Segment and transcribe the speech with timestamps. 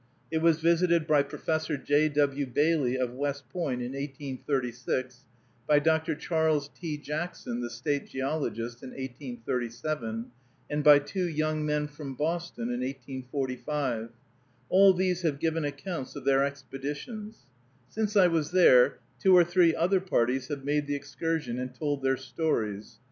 [0.31, 2.09] It was visited by Professor J.
[2.09, 2.47] W.
[2.47, 5.25] Bailey of West Point in 1836;
[5.67, 6.15] by Dr.
[6.15, 6.97] Charles T.
[6.97, 10.31] Jackson, the State Geologist, in 1837;
[10.71, 14.09] and by two young men from Boston in 1845.
[14.69, 17.45] All these have given accounts of their expeditions.
[17.87, 22.01] Since I was there, two or three other parties have made the excursion, and told
[22.01, 22.97] their stories.